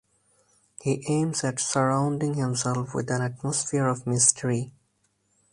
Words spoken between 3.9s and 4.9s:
mystery.